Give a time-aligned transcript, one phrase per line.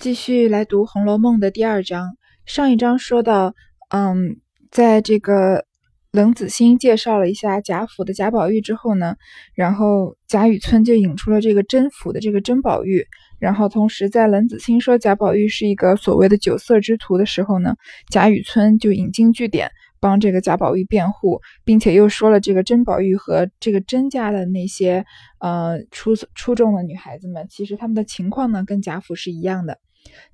[0.00, 2.16] 继续来读《红楼梦》的第二章。
[2.46, 3.54] 上一章说到，
[3.90, 4.38] 嗯，
[4.70, 5.66] 在这个
[6.10, 9.16] 冷子兴介绍了一下贾府的贾宝玉之后呢，
[9.54, 13.06] 然后贾雨村就引出了这个甄府的这个甄宝玉。
[13.38, 17.74] 然后同时在冷子兴说贾宝玉是一个所谓的酒色之徒的时候呢，
[18.08, 19.70] 贾雨村就引经据典
[20.00, 25.04] 帮这个贾宝玉辩护，并且又说了这个甄宝玉和这个甄家的那些
[25.40, 29.78] 呃出出众的女孩子们，其实他们的情况呢跟贾府是一样的。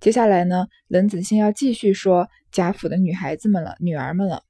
[0.00, 4.42] 接下来呢，冷子兴要继续说贾府的女孩子们了，女儿们了。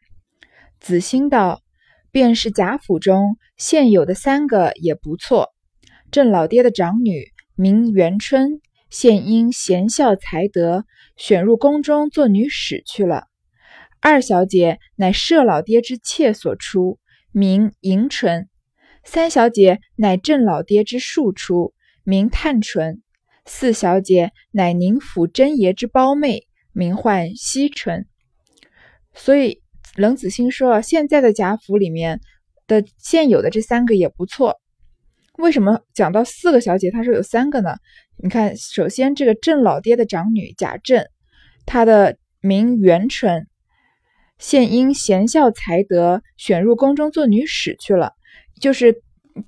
[0.80, 1.62] 子兴道
[2.12, 5.55] ：“便是贾府中现有的三个也不错。
[6.10, 8.60] 郑老爹的长女名元春，
[8.91, 10.84] 现因贤孝才德，
[11.16, 13.24] 选入宫中做女史去了。
[14.00, 16.98] 二小姐乃舍老爹之妾所出，
[17.33, 18.44] 名迎春；
[19.05, 21.72] 三小姐乃郑老爹之庶出，
[22.05, 23.02] 名探春。”
[23.46, 28.06] 四小姐乃宁府真爷之胞妹，名唤惜春。
[29.14, 29.62] 所以
[29.94, 32.20] 冷子兴说，现在的贾府里面
[32.67, 34.61] 的现有的这三个也不错。
[35.39, 37.77] 为什么讲到四个小姐，他说有三个呢？
[38.17, 41.06] 你看，首先这个郑老爹的长女贾政，
[41.64, 43.47] 她的名元春，
[44.39, 48.12] 现因贤孝才德，选入宫中做女史去了，
[48.61, 49.02] 就是。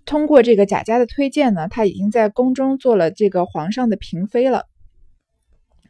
[0.04, 4.66] 通过这个贾家的推荐呢，他已经在宫中做了这个皇上的嫔妃了，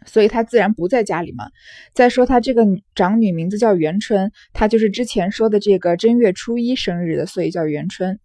[0.06, 1.50] 所以他自然不在家里嘛。
[1.94, 8.18] 再说他这个长女名字叫元春，她就是之前说的这个正月初一生日的，所以叫元春。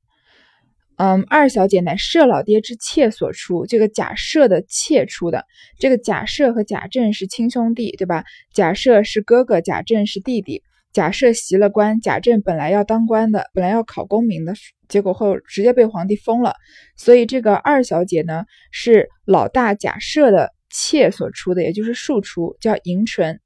[0.96, 5.46] 嗯，二小姐乃舍老爹之妾所出，这个贾赦的妾出的。
[5.80, 8.26] 这个贾赦和贾政是亲兄弟，对吧？
[8.54, 10.62] 贾赦是哥哥，贾政是弟弟。
[10.94, 14.54] 贾赦袭了官，贾政本来要当官的，本来要考功名的，
[14.88, 16.54] 结果后直接被皇帝封了。
[16.96, 23.40] 所以这个二小姐呢，是老大贾赦的妾所出的，也就是庶出，叫迎春。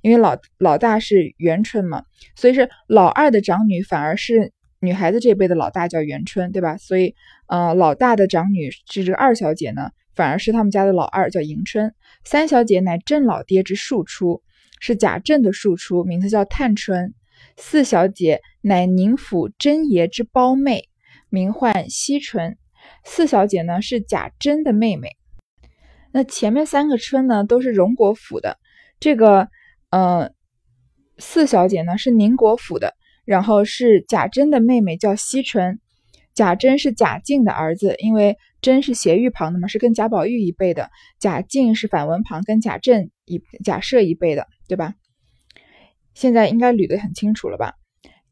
[0.00, 2.04] 因为老老大是元春嘛，
[2.36, 6.76] 所以是老二的长女，反而是女孩子这辈的老大叫元春，对吧？
[6.76, 7.16] 所以，
[7.48, 11.92] 呃，老大的长女是这个二小姐呢，反而是他们家的老二叫迎春。
[12.24, 14.40] 三小姐乃郑老爹之庶出。
[14.80, 17.14] 是贾政的庶出，名字叫探春。
[17.56, 20.88] 四小姐乃宁府真爷之胞妹，
[21.28, 22.56] 名唤惜春。
[23.04, 25.10] 四小姐呢是贾珍的妹妹。
[26.12, 28.58] 那前面三个春呢都是荣国府的，
[29.00, 29.48] 这个
[29.90, 30.30] 呃
[31.18, 32.94] 四小姐呢是宁国府的，
[33.24, 35.78] 然后是贾珍的妹妹叫惜春。
[36.34, 40.90] 贾珍是贾敬的儿子，因为珍是斜玉旁的嘛，是跟贾宝玉一辈的。
[41.18, 44.46] 贾敬是反文旁，跟贾政一贾赦一辈的。
[44.68, 44.94] 对吧？
[46.14, 47.74] 现在应该捋得很清楚了吧？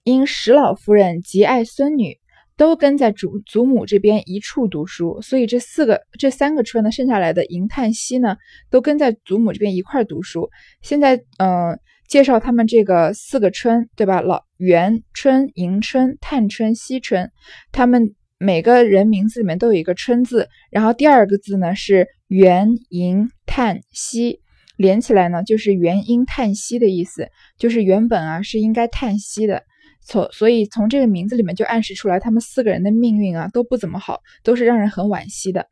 [0.05, 2.19] 因史老夫人极爱孙女，
[2.56, 8.37] 都跟在祖祖母这边一处读书，所以这四个、这三个春呢，剩下来的银、叹、息呢，
[8.71, 10.49] 都跟在祖母这边一块读书。
[10.83, 11.78] 现在，嗯，
[12.09, 14.21] 介绍他们这个四个春，对吧？
[14.21, 17.31] 老元春、迎春、探春、惜春，
[17.73, 24.44] 他们每个人名字里面都有一个春字，然后第二个字呢是元、迎、叹、息。
[24.77, 29.62] 连起来呢，就是元婴叹息的意思，就是原本啊是应该叹息的，
[30.05, 35.69] 从所以从这个名字里面就暗示出来，他们四个人的命运啊都不怎么好，都是让人很惋惜的。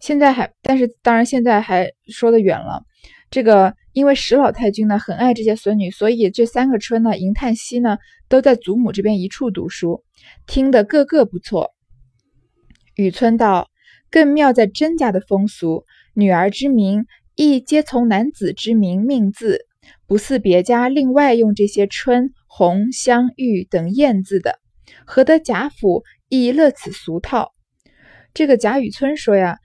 [0.00, 2.82] 现在还，但是当然现在还说的远了。
[3.30, 7.98] 这个因为史老太君呢很爱这些孙女，所以这三个春呢，迎叹息呢
[8.28, 10.02] 都在祖母这边一处读书，
[10.48, 11.70] 听得个个不错。
[12.96, 13.68] 雨村道
[14.10, 15.84] 更妙在甄家的风俗，
[16.14, 17.06] 女儿之名。
[17.42, 19.64] 亦皆从男子之名命字，
[20.06, 24.58] 不似别家另外用这些春、红、香、玉等艳字的。
[25.06, 27.54] 何得贾府亦乐此俗套？
[28.34, 29.56] 这个贾雨村说呀，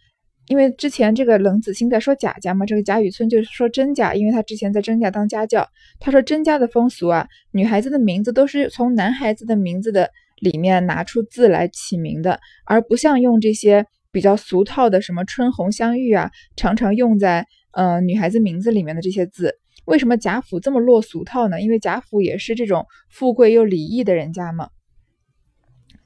[0.47, 5.67] 因为之前这个冷子兴在说贾家嘛，这个贾雨村就是说甄家，因为他之前在甄家当家教。
[5.99, 10.09] 他说甄家的风俗啊，女孩子的名字都是从男孩子的名字的
[10.39, 17.45] 里面拿出字来起名的，而不像用这些比较俗套的什么春、红、香、玉啊，常常用在。
[17.75, 21.59] 嗯，女孩子名字里面的这些字，为什么贾府这么落俗套呢？
[21.59, 24.69] 因为贾府也是这种富贵又礼义的人家嘛。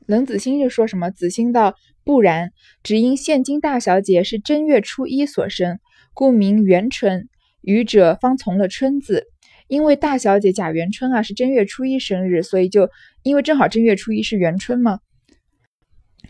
[0.07, 2.49] 冷子兴就说什么：“子兴道不然，
[2.81, 5.79] 只因现今大小姐是正月初一所生，
[6.15, 7.29] 故名元春。
[7.61, 9.27] 愚者方从了春字，
[9.67, 12.89] 因为大小姐贾元春啊是正月初一生日，所以就
[13.21, 15.01] 因为正好正月初一是元春嘛，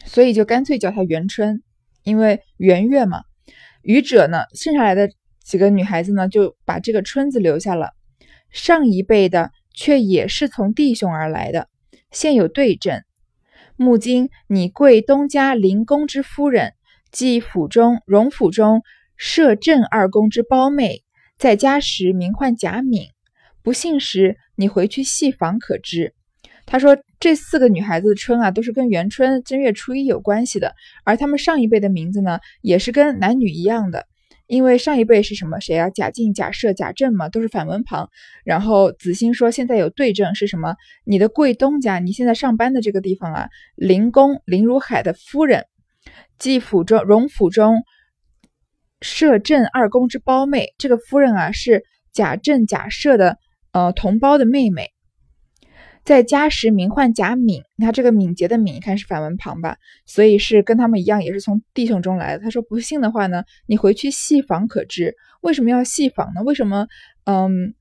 [0.03, 1.63] 所以就干脆叫她元春，
[2.03, 3.23] 因为元月嘛。
[3.81, 5.09] 愚者呢，剩下来的。”
[5.49, 7.93] 几个女孩子呢，就把这个春字留下了。
[8.51, 11.69] 上一辈的却也是从弟兄而来的，
[12.11, 13.01] 现有对证。
[13.75, 16.73] 目今你贵东家林公之夫人，
[17.11, 18.83] 即府中荣府中
[19.17, 21.01] 摄政二公之胞妹，
[21.35, 23.07] 在家时名唤贾敏。
[23.63, 26.13] 不幸时，你回去细访可知。
[26.67, 34.05] 他说，这四个女孩子的春啊，都是跟元春正月初一有关系的，而他们上一辈的名字呢，也是跟男女一样的。
[34.49, 35.91] 因为上一辈是什么谁啊？
[35.91, 38.09] 贾静、贾赦、贾政嘛，都是反文旁。
[38.43, 40.75] 然后子欣说，现在有对证是什么？
[41.05, 45.67] 你的贵东家，你现在上班的这个地方啊，林公林如海的夫人，
[46.39, 47.83] 继府中荣府中
[49.01, 50.73] 摄政二公之胞妹。
[50.79, 53.37] 这个夫人啊，是贾政、贾赦的
[53.71, 54.89] 呃同胞的妹妹。
[56.03, 62.43] 在家时名唤贾敏，你看这个敏捷的敏，一看是反文旁吧，所以是跟他们一样，也是从弟兄中来的。
[62.43, 65.15] 他说不信的话呢，你回去细访可知。
[65.41, 66.41] 为什么要细访呢？
[66.43, 66.87] 为什么
[67.25, 67.73] 嗯，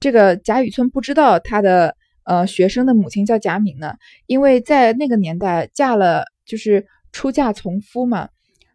[0.00, 3.94] 这个贾雨村不知道他的呃学生的母亲叫贾敏呢？
[4.26, 8.28] 因为在那个年代，嫁了就是出嫁从夫嘛。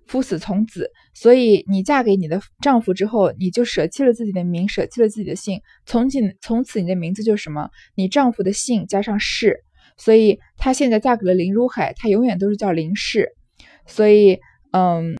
[0.07, 7.69] 夫死从子，所以你嫁给你的丈夫之后，你就舍弃了自己的名，舍弃了自己的姓，从今从此你的名字就是什么？
[7.95, 9.63] 你丈夫的姓加上氏，
[9.97, 13.29] 所以她现在嫁给了林如海，她永远都是叫林氏。
[13.85, 14.39] 所以，
[14.71, 15.17] 嗯，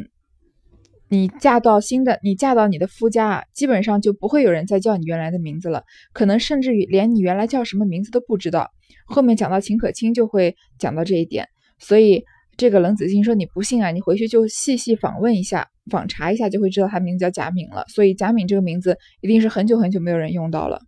[1.09, 5.83] 你嫁到新的，你嫁到你的夫家，基本上就不会有人再叫你原来的名字了，
[6.13, 8.71] 可能甚至于连你原来叫什么名字都不知道。
[9.05, 11.49] 后面讲到秦可卿就会讲到这一点，
[11.79, 12.23] 所以。
[12.61, 13.89] 这个冷子兴说：“你不信啊？
[13.89, 17.85] 你回去就细细访问一下，访查一下，就会知道他名字叫贾敏了。
[17.87, 20.79] 所以贾敏这个名字一定是很久很久没有人用到了。”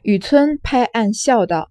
[0.00, 1.70] 雨村拍案笑道：“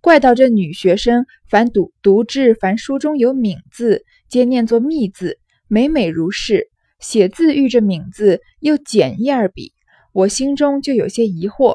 [0.00, 5.38] 怪道这女学生，凡读读至凡书中有敏字，皆念作密字，
[5.68, 6.70] 每每如是。
[7.00, 9.74] 写字遇着敏字，又减一二笔，
[10.14, 11.74] 我心中就有些疑惑。”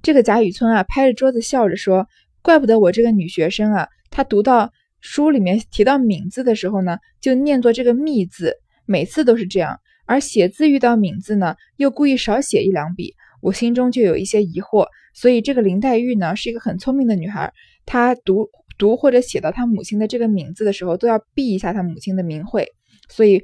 [0.00, 2.06] 这个贾雨村啊，拍着桌子笑着说
[2.40, 9.78] ：“怪不得我这个女学生啊，她读到。”书里面提到“敏”字的时候呢，就念作这个“密”字，每次都是这样。
[10.06, 14.86] 而写字遇到“敏”字呢，又故意少写一两笔，我心中就有一些疑惑。
[15.14, 17.52] 所以这个林黛玉呢，是一个很聪明的女孩，
[17.84, 18.48] 她读
[18.78, 22.66] 读或者写到她母亲的这个“名”字的时候，都要避一下她母亲的名讳，
[23.08, 23.42] 所以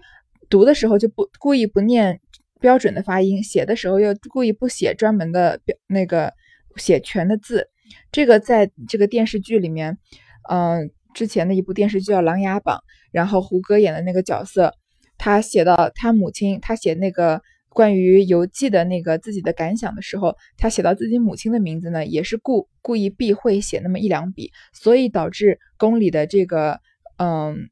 [0.48, 2.20] 读的时候就不故意不念
[2.60, 6.32] 标准的发音，写的时候又故意不写专门的标那个
[6.76, 7.68] 写全的字。
[8.10, 9.98] 这个在这个电视剧里面，
[10.50, 10.90] 嗯。
[11.14, 12.76] 之前的一部电视剧叫《琅琊榜》，
[13.12, 14.74] 然后胡歌演的那个角色，
[15.16, 26.80] 他写到他母亲，他写那个关于游记的那个自己的感想的时候，他写到自己母亲的名字呢，也是故故意避讳写那么一两笔，所以导致宫里的这个
[27.16, 27.70] 嗯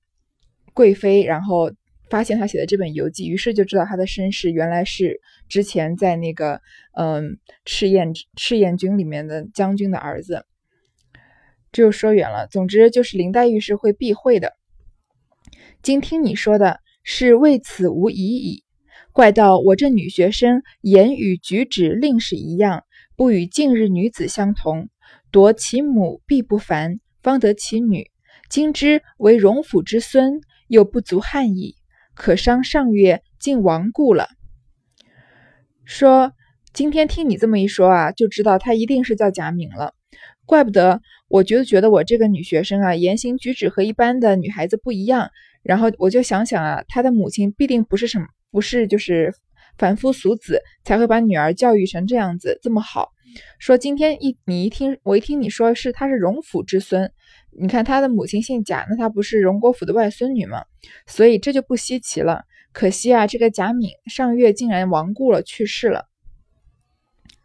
[0.72, 1.70] 贵妃，然后
[2.08, 6.60] 发现他写的这本游记，于是就知道他的身世原来是之前在那个
[6.96, 10.44] 嗯赤焰赤焰军里面的将军的儿子。
[11.72, 12.46] 这又说远了。
[12.46, 14.52] 总之就是林黛玉是会避讳的。
[15.82, 18.62] 今听你说的是为此无疑矣。
[19.12, 22.84] 怪道我这女学生言语举止另是一样，
[23.16, 24.88] 不与近日女子相同。
[25.30, 28.10] 夺其母必不凡，方得其女。
[28.48, 31.76] 今之为荣府之孙，又不足憾矣。
[32.14, 34.28] 可伤上月竟亡故了。
[35.84, 36.32] 说
[36.72, 39.94] 今天听你这么一说啊，就知道她一定是叫贾敏了。
[40.44, 41.00] 怪不得，
[41.32, 45.30] 我就觉得我这个女学生啊，言行举止和一般的女孩子不一样。
[45.62, 49.34] 然后我就想想啊，她的母亲必定不是什么，不是就是
[49.78, 53.12] 凡夫俗子，才会把女儿教育成这样子这么好。
[53.58, 57.10] 说今天一你一听，我一听你说是她是荣府之孙，
[57.58, 60.62] 你看她的母亲姓贾，那她不是荣国府的外孙女吗？
[61.06, 62.44] 所以这就不稀奇了。
[62.72, 66.08] 可惜啊，这个贾敏上月竟然亡故了，去世了。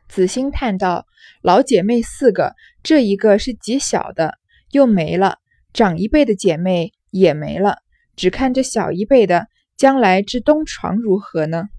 [0.10, 1.07] 子兴叹道
[1.48, 4.38] ：“老姐妹四个，这一个是极小的，
[4.72, 5.36] 又没了；
[5.72, 7.78] 长一辈的姐妹也没了，
[8.18, 11.70] 只看这小一辈的，将来之东床如何呢？”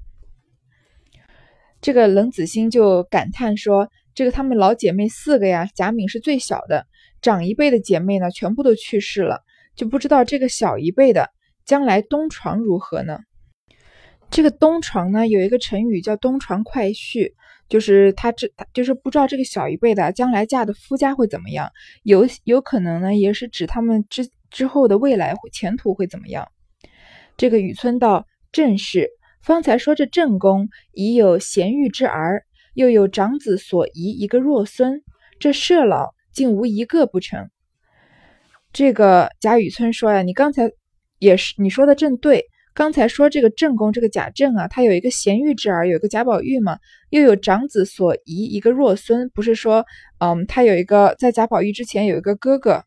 [1.83, 6.87] 这个冷子兴就感叹说：“这个他们老姐妹四个呀，贾敏是最小的，
[7.21, 9.43] 长一辈的姐妹呢，全部都去世了，
[9.77, 11.29] 就不知道这个小一辈的
[11.67, 13.19] 将来东床如何呢？”
[14.33, 17.35] 这个东床呢，有一个成语叫“东床快婿”。
[17.69, 21.71] 就是他这，就是不知道这个小一辈的将来嫁的夫家会怎么样，
[22.03, 26.49] 有有可能呢，也是指他们之之后的未来前途会怎么样。
[27.37, 29.11] 这个雨村道正是，
[29.43, 32.43] 方才说这正宫已有贤玉之儿，
[32.75, 35.03] 又有长子所遗一个弱孙，
[35.39, 37.51] 这社老竟无一个不成。
[38.73, 40.71] 这个贾雨村说呀，你刚才
[41.19, 42.47] 也是你说的正对。
[42.79, 46.79] 刚才说这个正宫，这个贾政啊，他有一个贤玉之儿，有个贾宝玉嘛，
[47.11, 49.85] 又有长子所遗一个弱孙，不是说，
[50.21, 52.85] 嗯，他有一个在贾宝玉之前有一个哥哥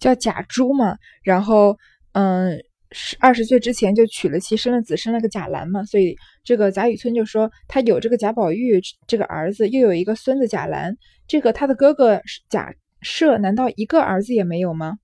[0.00, 1.78] 叫贾珠嘛，然后，
[2.10, 10.96] 嗯，十二十岁之前就娶了妻，生了子，生了个贾兰嘛，所以这个贾雨村就说他有这个贾宝玉这个儿子，又有一个孙子贾兰，
[11.28, 12.74] 这个他的哥哥贾
[13.06, 14.98] 赦难道一个儿子也没有吗？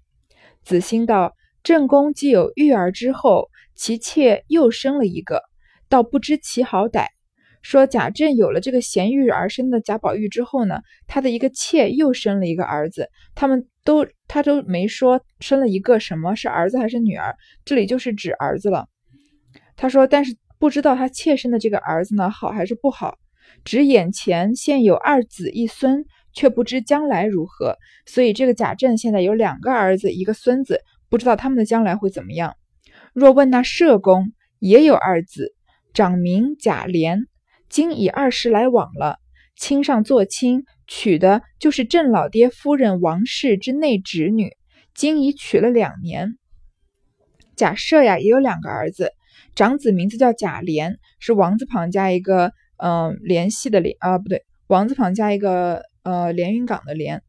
[0.65, 1.33] 子兴道：
[1.65, 5.43] 正宫既有玉儿之后，其妾又生了一个，
[5.89, 7.07] 倒不知其好歹。
[7.63, 18.87] 说贾政有了这个贤育而生的贾宝玉之后呢，他的一个妾又生了一个儿子，他们都他都没说生了一个什么是儿子还是女儿，这里就是指儿子了。
[19.75, 23.17] 他说，但是不知道他妾生的这个儿子呢好还是不好，
[23.65, 26.05] 只眼前现有二子一孙，
[26.35, 27.79] 却不知将来如何。
[28.05, 30.83] 所以这个贾政现在有两个儿子一个孙子，
[31.15, 32.57] 不知道他们的将来会怎么样。
[33.13, 35.55] 若问那社公也有二子，
[35.93, 37.27] 长名贾琏。
[37.69, 39.21] 今已二十来往了，
[39.55, 44.57] 亲上做亲，娶的就是郑老爹夫人王氏之内侄女，
[44.93, 46.37] 今已娶了两年。
[47.55, 49.13] 贾赦呀，也有两个儿子，
[49.55, 57.23] 长子名字叫贾琏，是王字旁加一个嗯联系的联啊，不对，王字旁加一个呃连云港的连。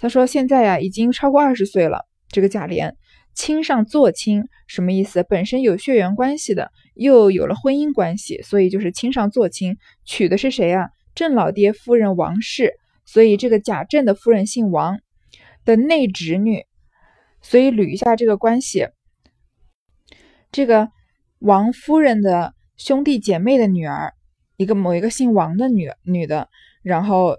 [0.00, 2.94] 他说现在呀，已经超过二十岁了，这个贾琏。
[3.38, 5.22] 亲上做亲什么意思？
[5.22, 9.76] 本身有血缘关系的，又有了婚姻关系，所以就是亲上做亲。
[10.04, 10.90] 娶的是谁啊？
[11.14, 12.74] 郑老爹夫人王氏，
[13.06, 14.98] 所以这个贾政的夫人姓王
[15.64, 16.66] 的内侄女。
[17.40, 18.88] 所以捋一下这个关系，
[20.50, 20.88] 这个
[21.38, 24.14] 王夫人的兄弟姐妹的女儿，
[24.56, 26.48] 一个某一个姓王的女女的，
[26.82, 27.36] 然后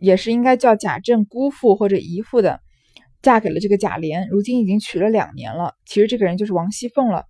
[0.00, 2.60] 也是应该叫贾政姑父或者姨父的。
[3.26, 5.74] 嫁给了这个贾琏，如今已经娶了两年了。
[5.84, 7.24] 其实这个人就是王熙凤了。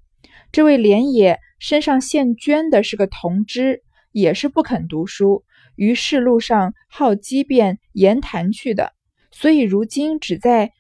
[0.53, 5.43] 这位莲爷身上现捐的是个同知，也是不肯读书，
[5.75, 8.93] 于是路上好机变言谈去的，
[9.31, 10.71] 所以如今只在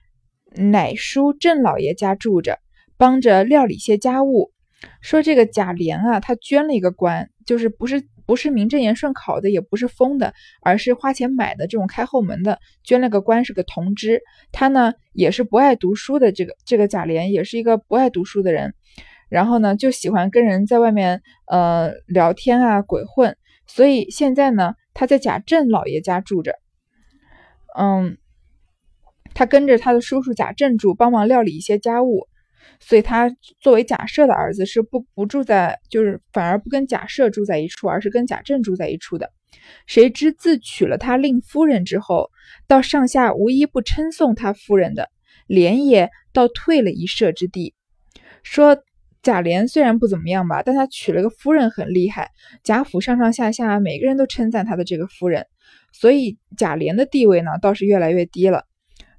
[0.54, 2.58] 乃叔郑老爷家住着，
[2.98, 4.52] 帮着料理些家务。
[5.00, 8.06] 说这个贾琏啊，他捐了一个官，就是不是。
[8.26, 14.20] 不是名正言顺考的，也不是封的，而是花钱买的这种开后门的，捐了个官，是个同知。
[14.52, 18.74] 他呢也是不爱读书的，这个这个贾琏也是一个不爱读书的人，
[19.28, 26.52] 然后呢就喜欢跟人在外面呃聊天啊鬼混，所以现在呢他在贾政老爷家住着，
[27.78, 28.18] 嗯，
[29.34, 32.26] 他跟着他的叔叔贾政住，帮忙料理一些家务。
[32.80, 33.28] 所以他
[33.60, 39.32] 作为贾赦的儿子是不不住在，就是反而不跟贾赦住在一处，而是跟贾政住在一处的。
[39.86, 42.30] 谁知自娶了他令夫人之后，
[42.68, 45.08] 到上下无一不称颂他夫人的，
[45.46, 47.74] 连也倒退了一舍之地。
[48.42, 48.78] 说
[49.22, 52.30] 贾琏虽然不怎么样吧，但他娶了个夫人很厉害，
[52.62, 55.46] 贾府上上下下每个人都称赞他的这个夫人，
[55.92, 58.64] 所以贾琏的地位呢倒是越来越低了。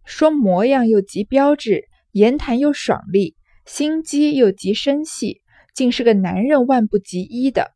[0.05, 3.35] 说模样又极标致，言谈又爽利。
[3.67, 5.41] 心机又极深细，
[5.75, 7.69] 竟是个男人万不及一的。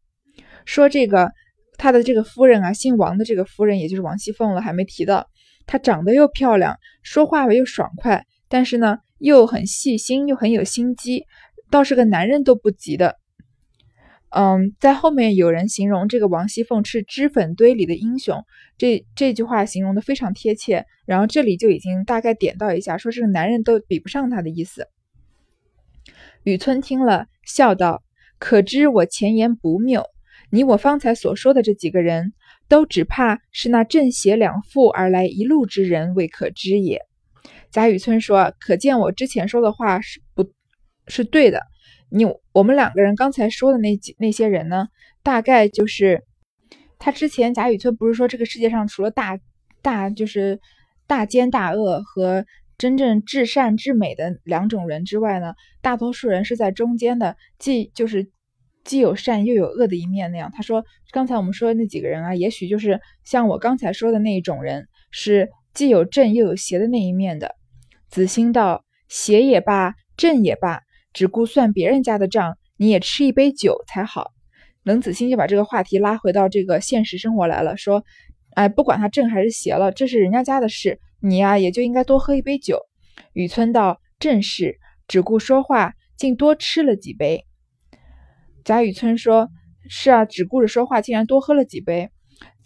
[0.65, 1.31] 说这个
[1.77, 5.27] 他的这个夫人啊，姓王的这个夫人，也就是王熙凤了，还没提到。
[5.67, 11.25] 她长得又漂亮，说话又爽快，但是呢，又很细心，又很有心机，
[11.69, 13.17] 倒是个男人都不及的。
[14.29, 18.43] 嗯，在后面有人形容这个王熙凤是脂粉堆里的英雄，
[18.77, 20.85] 这这句话形容的非常贴切。
[21.05, 24.87] 然后这里就已经大概点到一下，说这个男人都比不上她的意思。
[26.43, 28.01] 雨村听了，笑道
[28.39, 30.03] ：“可知我前言不谬？
[30.49, 32.33] 你我方才所说的这几个人
[32.67, 37.01] 都只怕是那正邪两副而来一路之人未可知也。”
[37.69, 40.51] 贾雨村说：“可见我之前说的话是不，
[41.07, 41.61] 是对的。
[42.09, 44.87] 你我们两个人刚才说的那几那些人呢，
[45.21, 46.23] 大概就是
[46.97, 49.39] 他之前贾雨村不是说这个世界上除了大
[49.83, 50.59] 大就是
[51.05, 52.45] 大奸大恶和。”
[52.81, 58.31] 真正至善至美的两种人之外呢，大多数人是在中间的，既就是
[58.83, 60.49] 既有善又有恶的一面那样。
[60.51, 67.53] 他说，刚才我们说的那几个人啊，也许就是像我刚才说的那一种人，是既有正又有邪的那一面的。
[68.09, 70.81] 子兴道：“邪也罢，正也罢，
[71.13, 74.31] 只顾算别人家的账，你也吃一杯酒才好。”
[74.81, 78.03] 冷子兴就把这个话题拉回到这个现实生活来了，说
[78.57, 82.79] ：“哎，不管他正还是邪了，这是人家家的事。”你呀，也就应该多喝一杯酒。
[83.33, 87.45] 雨村道：“正是，只顾说话，竟多吃了几杯。”
[88.65, 89.49] 贾雨村说
[89.87, 92.09] ：“是啊，只顾着说话，竟然多喝了几杯。”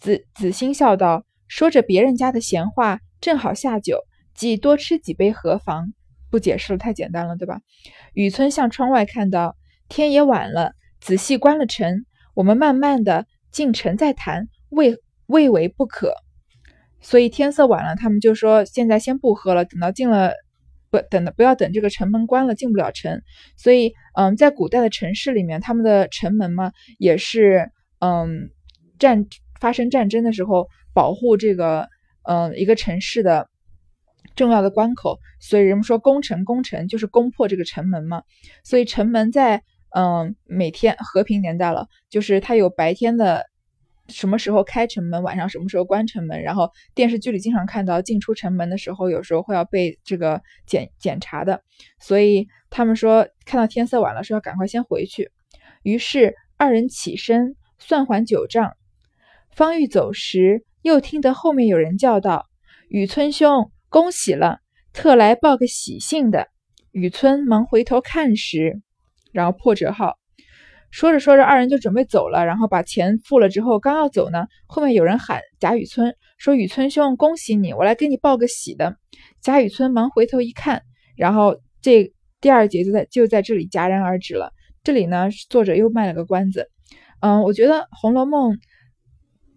[0.00, 4.00] 子子欣笑道：“说着别人家的闲话，正好下酒，
[4.34, 5.92] 即多吃几杯何妨？
[6.30, 7.60] 不解释了，太简单了，对吧？”
[8.14, 9.56] 雨村向窗外看到，
[9.88, 14.96] 天也晚了，仔细关了城，我们慢慢的进城再谈，未
[15.26, 16.14] 未为不可。
[17.00, 20.32] 所以天色晚了，他们就说现在先不喝了，等到进了
[20.90, 23.22] 不等的不要等这个城门关了进不了城。
[23.56, 28.50] 所以，嗯，在古代的城市里面，他们的城门嘛，也是嗯
[28.98, 29.26] 战
[29.60, 31.88] 发生战争的时候保护这个
[32.24, 33.48] 嗯一个城市的
[34.34, 35.18] 重要的关口。
[35.38, 38.22] 所以人们说攻城攻城就是攻破这个城门嘛。
[38.64, 39.62] 所以城门在
[39.94, 43.44] 嗯每天和平年代了，就是它有白天的。
[44.08, 46.42] 什么时候开城门，晚上什么时候关城门？
[46.42, 51.62] 然后电视剧里经常看到进出城门的时候，有时候会要被这个检检查的，
[51.98, 55.30] 所以他们说看到天色晚了，说要赶快先回去。
[55.82, 58.76] 于是二人起身算还九账，
[59.50, 62.46] 方欲走时，又听得后面有人叫道
[62.88, 64.60] ：“雨村兄，恭喜了，
[64.92, 66.48] 特来报个喜信的。”
[66.92, 68.80] 雨村忙回头看时，
[69.32, 70.16] 然后破折号。
[70.96, 78.96] 说着说着，二人就准备走了，然后把钱付了之后，刚要走呢，后面有人喊贾雨村，说：“雨村兄，恭喜你，我来给你报个喜的。”
[79.42, 80.80] 贾雨村忙回头一看，
[81.14, 84.54] 然后这第二节就在就在这里戛然而止了。
[84.82, 86.70] 这里呢，作者又卖了个关子。
[87.20, 88.54] 嗯，我觉得《红楼梦》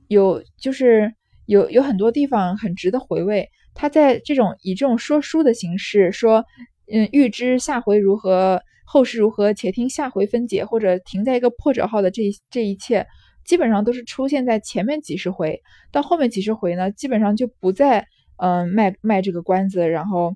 [0.10, 1.14] 有就是
[1.46, 3.48] 有有很多地方很值得回味。
[3.74, 6.44] 他在这种以这种说书的形式说，
[6.92, 8.62] 嗯，预知下回如何。
[8.92, 9.54] 后事如何？
[9.54, 10.66] 且听下回分解。
[10.66, 13.06] 或者停在一个破折号的这这一切，
[13.46, 20.36] 基本上都是出现在前面几十回，到后面几十回呢，基本上就不再嗯卖卖这个关子，然后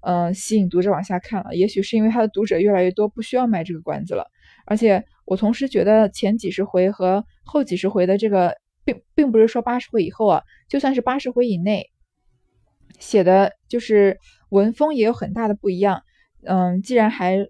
[0.00, 1.54] 嗯吸引读者往下看了。
[1.54, 4.26] 也许是因为他的读者越来越多，不需要卖这个关子了。
[4.66, 11.86] 而且我同时觉得前几十回和后几十回的这个，并并不是说八十回以后啊，就算是八十回以内
[12.98, 14.18] 写的，就是
[14.50, 16.02] 文风也有很大的不一样。
[16.44, 17.46] 嗯，既然还。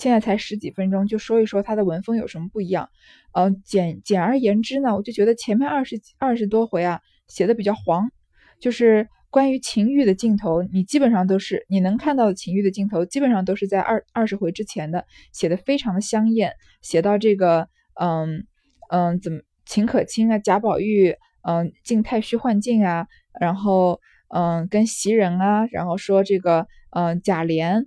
[0.00, 2.88] 现在才十几分钟，就说一说他的文风有什么不一样。
[3.32, 8.10] 嗯，简简而言之呢，我就觉得前面二十二十多回啊，写的比较黄，
[8.58, 15.04] 就是关于情欲的镜头，你基本上都是你能看到的情欲的镜头，基本上都是在二二十回之前的，
[15.34, 16.54] 写的非常的香艳。
[16.80, 17.68] 写到这个，
[18.00, 18.46] 嗯
[18.88, 23.06] 嗯，怎么秦可卿啊，贾宝玉，嗯，进太虚幻境啊，
[23.38, 27.84] 然后嗯，跟袭人啊，然后说这个，嗯，贾琏。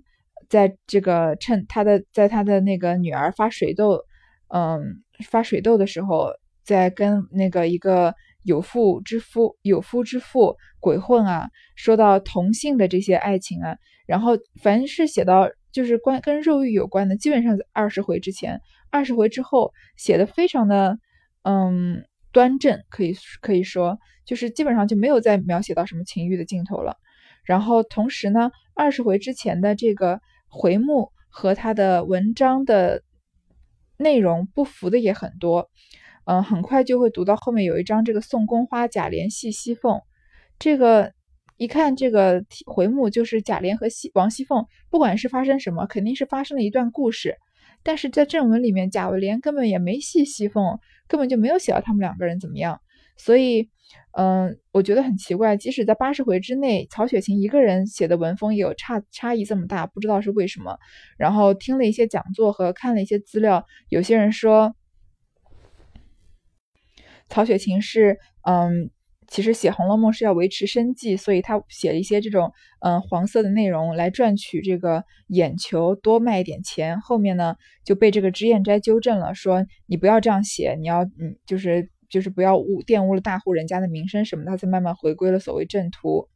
[0.48, 4.00] 在这个趁他的在他的那个女儿发水痘，
[4.48, 6.30] 嗯，发水痘的时候，
[6.64, 13.76] 在跟那个一个有妇之夫有夫之妇鬼混啊，说到同性的这些爱情啊，
[14.06, 20.98] 然后凡是写到就是关跟肉欲有关的，基本上在二十回之前，二十回之后写的非常的
[21.42, 26.96] 嗯端正，可以可以说就是基本上就没有再描写到什么情欲的镜头了。
[27.44, 30.20] 然后同时呢，二十回之前的这个。
[30.54, 33.02] 回目和他的文章的
[33.96, 35.68] 内容不符的也很多，
[36.26, 40.00] 嗯，很快就会读到后面有一章这个送宫花贾琏戏西凤，
[40.58, 41.12] 这个
[41.56, 47.36] 一看这个回目就是贾琏和西王熙凤，不管是发生什么，肯定是发生了一段故事，
[47.82, 52.80] 但是在正文里面贾琏根本也没戏西凤，根本就没有写到他们两个人怎么样，
[53.16, 53.70] 所以。
[54.16, 60.78] 嗯，我觉得很奇怪，即使在八十回之内，曹雪芹一个人写的文风也有差差异这么大，不知道是为什么。
[61.18, 64.76] 然后听了一些讲座和看了一些资料，有些人说，
[67.28, 68.88] 曹雪芹是嗯，
[69.26, 77.00] 其实写《红楼梦》是要维持生计，所以他写了一些这种嗯黄色的内容来赚取这个眼球，多卖一点钱。
[77.00, 81.90] 后面呢就被这个脂砚斋纠正了，说你不要这样写，你要嗯就是。
[82.08, 86.28] 就是不要污玷污了大户人家的名声什么，他才慢慢回归了所谓正途。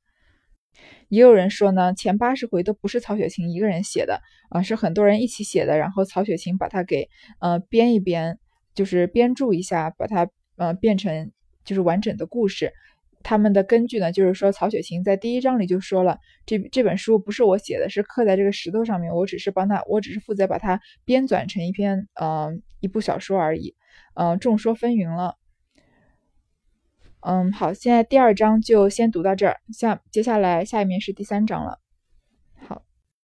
[1.08, 7.08] 也有人说呢，前八十回都不是曹雪芹一个人写的啊，是很多人一起写的，然后曹雪芹把它给
[7.40, 8.38] 呃编一编，
[8.74, 11.32] 就是编注一下，把它呃变成
[11.64, 12.72] 就是完整的故事。
[13.24, 23.74] 他们的根据呢，就是说曹雪芹在第一章里就说了，这这本书不是我写的，是刻在这个石头上面，我只是帮他，我只是负责把它编纂成一篇呃一部小说而已。
[24.14, 25.34] 嗯，众说纷纭了。
[27.20, 31.78] 嗯，好，现在第二章就先读到这儿，下接下来下一面是第三章了。
[32.66, 32.82] 好。